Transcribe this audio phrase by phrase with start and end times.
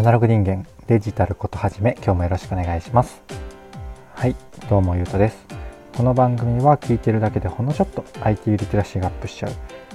[0.00, 3.22] アナログ人間デジタルことはじめ今日もよろしくお願いします。
[4.14, 4.34] はい
[4.70, 5.46] どうもゆうとです。
[5.94, 9.52] この番組は聞いてるだけでほんのちょっと IT リテラシーがアップしちゃう。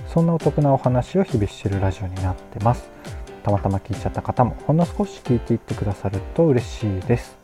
[0.07, 2.87] そんなお得なお話を日々してるラジオになってます。
[3.41, 7.35] たまたま聞いちゃった方もほんの少し聞いていってくださると嬉しいです。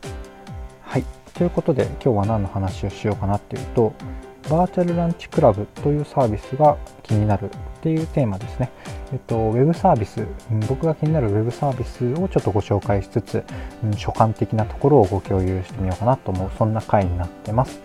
[0.82, 1.04] はい
[1.34, 3.92] ということで今日は何の話をしようかなっていうと
[4.48, 7.48] バーチャルランチクラブというサービスが気になるっ
[7.80, 8.70] ていうテーマですね。
[9.12, 10.26] えっと、ウェブサービス、
[10.68, 13.44] 僕が気になるウェブサービスをちょっとご紹介しつつ、
[13.96, 17.80] 所感的なところをご共有してみようかなと思う、そんな回になってます。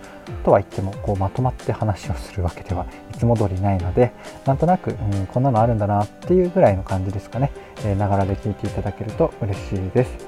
[0.45, 4.13] とは言っても、こうまとまって話をするわけではいつも通りないので、
[4.45, 7.51] なんとなく、うん、こんなのあるんだなっていうぐらいの感じですかね。
[7.97, 10.27] ながらで聞いていただけると嬉しいです。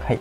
[0.00, 0.20] はい。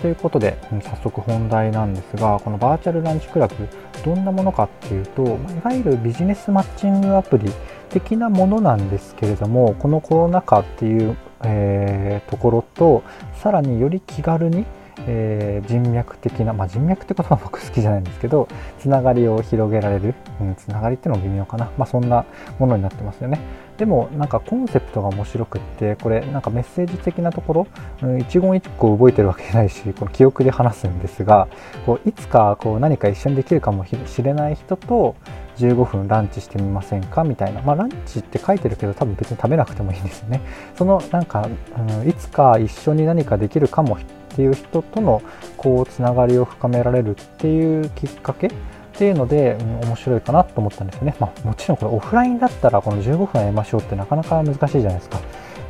[0.00, 3.68] ということで、うん早速本題なんですが、このバーチャルランチクラブ、
[4.04, 5.28] どんなものかっていうと、い
[5.62, 7.50] わゆるビジネスマッチングアプリ
[7.88, 13.02] 的なものなんですけれども、このコロナ禍っていう、えー、ところと、
[13.34, 14.64] さらにより気軽に、
[15.06, 18.48] えー、人脈的な、まあ、人脈って言葉僕好きじゃないんですけど
[18.78, 22.24] つながりを広げられる、うん、つながりっていうのも微妙かな、まあ、そんな
[22.58, 23.40] ものになってますよね。
[23.78, 27.66] でもなんかコンセプトが面白くってこれなんかメッセージ的なところ、
[28.02, 31.48] うん、一言一句覚えてるわけじゃないしこの記憶で話すんですが
[31.86, 35.16] こういつかこう何か一緒にできるかもしれない人と
[35.56, 37.24] 15分ランチしてみませんか？
[37.24, 40.42] みたいな、まあ、ランチって書いてるけど多分別に食べなくてもいいんですよね。
[40.76, 41.48] そのなんか、
[41.78, 43.96] うん、いつか一緒に何かできるかも
[44.32, 45.22] っていう人との
[45.56, 48.50] こうつながりを深められるっていうきっかけっ
[48.94, 55.20] ていうので、うん、面白いかなと思ったんですよね、まあ、もちろんこれオフラインだったらこの15分会いましょうってなかなか難しいじゃないですか。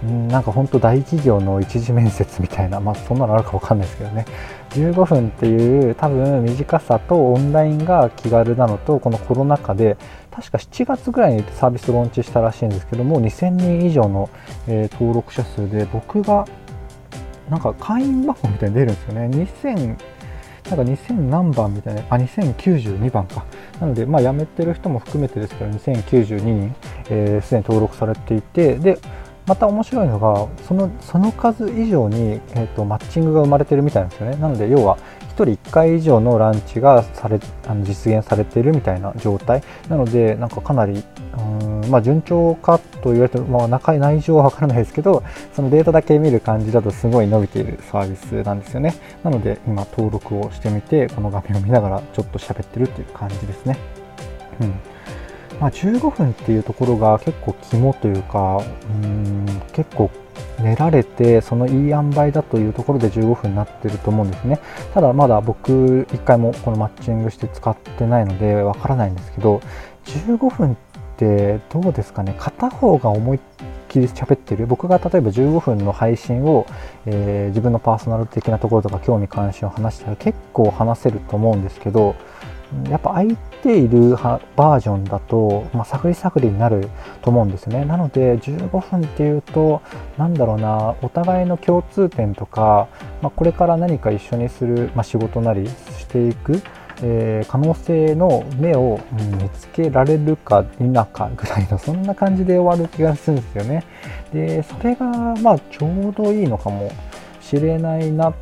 [0.02, 4.24] うんなんか本当大企業の一次面接みたいな、まあ、そんなのあるか分かんないですけどね。
[4.70, 9.96] 15分っていう多分短さとオンラインが気軽なのとこのコロナ禍で
[10.30, 14.30] 確か7月ぐらいにサービスローンチしたらしいんですけども2000人以上の、
[14.68, 16.46] えー、登録者数で僕が
[17.50, 19.26] なんか会員番号みたいに出るんですよね。
[19.26, 19.96] 2000
[20.70, 22.02] なんか2000何番みたいな。
[22.10, 23.44] あ2092番か。
[23.80, 26.74] なのでまあ辞めてる人も含めてですけど2092人
[27.04, 28.98] すで、ー、に登録されていてで
[29.46, 34.36] また面白いのがそのその数以上に、えーと、マッチングが生まれてるみたいなんですよね。
[34.36, 34.96] なので要は
[35.30, 39.62] 1人1回以上のランチがされあの実現されてるみたいな状態。
[39.88, 41.02] なのでなんかかなり
[41.90, 45.22] まあ順調かと言われても、まあ、中内情は分からないですけど
[45.54, 48.94] そのデータだけ見る感じだとすごい伸びているサービスなんですよね。
[49.22, 53.76] なので今登録をしてみてこの画面を見ながらちょっと喋ってるっていう感じですね。
[54.60, 54.74] うん。
[55.60, 58.62] まあ、15分っていうところが結構肝というか
[59.04, 60.10] うん結構
[60.62, 64.58] 練られてそのいい塩梅だというところで15分になってると思うんですね。
[64.94, 69.60] ただまだ僕1回もこのマッチングして使ってないのでわからないんですけど
[70.06, 70.76] 15分
[71.20, 73.40] ってどうですかね片方が思いっ
[73.88, 76.66] きり喋ってる僕が例えば15分の配信を、
[77.04, 82.16] えー、自分のパーソナル的なところとか興味関心を話したら結構話せると思うんですけど
[82.88, 86.88] やっぱ空いているバージョンだと、まあ、探り探りになる
[87.20, 87.84] と思うんですね。
[87.84, 89.82] なので15分っていうと
[90.16, 92.86] 何だろうなお互いの共通点とか、
[93.22, 96.62] まあ、これから何か一緒にする、まあ、仕事なりしていく、
[97.02, 103.84] えー、可能性の目を、見つけられるか否かぐらいのそんな感じで終わる気がするんですよね。
[104.32, 106.92] でそれがまあちょうどいいのかも
[107.40, 108.34] しれないなっ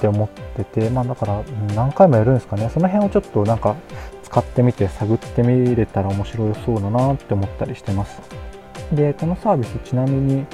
[0.00, 1.42] て思ってて、まあ、だから
[1.74, 3.76] 何回もやるんですかねその辺をちょっとなんか
[4.22, 8.20] 使ってみて探ってみれたら面白そうだなって思ったりしてます
[8.92, 10.46] でこのサービスちなみに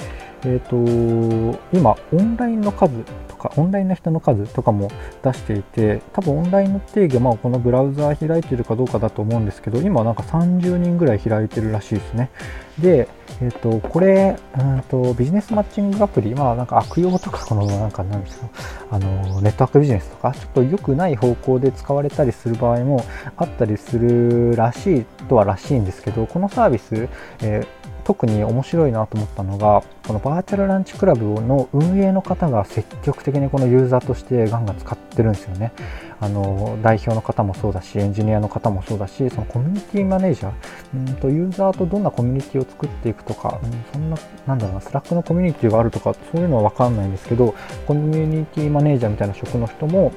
[0.43, 2.93] えーと、今オンラインの数
[3.27, 4.89] とかオンラインの人の数とかも
[5.23, 12.31] 出していて多分オンラインの定義はまあこのブラウザー開いてるかどうかだと思うんですけど今なんか30人ぐらい開いてるらしいですね。
[12.79, 13.07] で、
[13.41, 18.49] えーと、これうんとビジネスマッチングアプリまあなんか悪用とかこのなんかなんですか
[18.89, 23.05] あのネットワークビジネスとかちょっと良くない方向で使われたりする場合も
[23.37, 27.07] あったりするらしいとはらしいんですけどこのサービス、
[27.41, 35.71] えー特に面白いなと思ったのがこのバーチャルランチクラブの運営の方が積極的にこのユーザーとしてガンガン使ってるんですよね。
[36.19, 40.51] あの代表の方もそうだしエンジニアの方もそうだしそのコミュニティマネージャー
[40.93, 47.55] うんとユーザーとどんなコミュニティを作っていくとか、ん、そんななんだろうなスラックのコミュニティがあるとかそういうのは分かんないんですけど
[47.87, 50.11] コミュニティマネージャーみたいな職の人も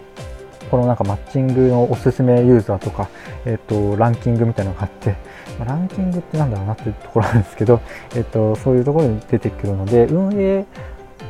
[0.74, 3.08] このなんかマッチングのおすすめユーザーとか、
[3.44, 5.14] えっと、ランキングみたいなのがあって、
[5.56, 7.80] ま、ランキングってなんだろうなっていうところなんですけど、
[8.16, 10.64] えっと、そういうところに出てくるので、運営、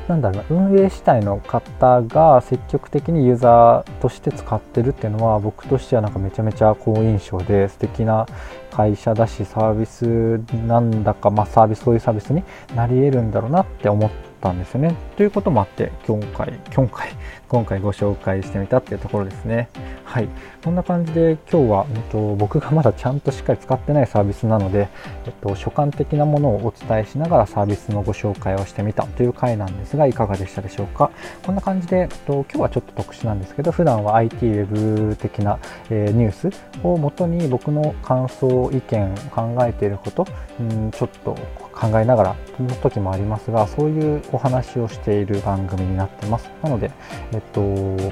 [0.09, 8.25] なんだろうな、運営主体の方が積極的にユーザーとして使ってるっていうのは、僕としてはなんかめちゃめちゃ好印象で、素敵な
[8.71, 12.43] 会社だし、サービスなんだか、まあ、サービス、そういうサービスに
[12.75, 14.95] なり得るんだろうなって思ってったんですよね。
[15.17, 17.09] ということもあって今回今回
[17.49, 19.69] 今回ご紹介してみたっていうところですね。
[20.05, 20.29] はい、
[20.63, 24.89] こんな感じで今日は、えっと、僕がまだちゃんとしっかり使ってないサービスなので、
[25.25, 31.11] えっと、所感的なものをお伝えしながらサービスのご紹介をしてみたという回なんですがいかがでしたでしょうか？
[31.45, 34.67] こんな感じで、えっと、今日はちょっと特殊なんですけど普段は IT ウェ
[35.09, 35.59] ブ的な、
[35.91, 36.51] えー、ニュース
[36.83, 40.27] をもとに僕の感想意見考えていること、
[40.61, 41.37] うん、ちょっと
[41.75, 46.51] 考えながらの時もありますがそういうお話をしている番組になってます。
[46.63, 46.91] なので
[47.33, 47.61] えっと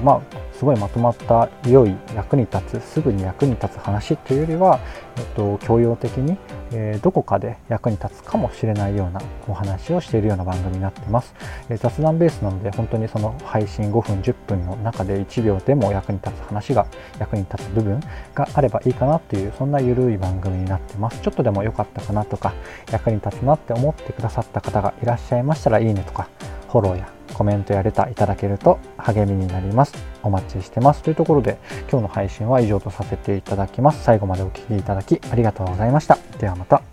[0.03, 4.79] まあすごいまとまった良い役に立つすぐに役に立つ話というよりは、
[5.17, 6.37] えっと、教養的に、
[6.71, 11.33] えー、どこかで役に立つかもしれないようなお話をしているような番組になってます、
[11.69, 16.85] えー、雑談ベースなので本当にその配信5分10分の中で1秒でも役に立つ話が
[17.19, 17.99] 役に立つ部分
[18.33, 21.19] があればいいかなというそんな緩い番組になってます。
[21.21, 22.53] ちょっとでも良かったかなとか
[22.91, 26.27] 役に立つなって思ってくださった方がいらっしゃいましたらいいねとか
[26.69, 29.93] フォローやコメントやレターいただけると励みになります。
[30.21, 31.01] お待ちしてます。
[31.01, 31.57] というところで
[31.89, 34.03] 今日の配信は以上とさせていただきます。
[34.03, 36.17] 最後までお聴きいただきありがとうございました。
[36.39, 36.92] ではまた。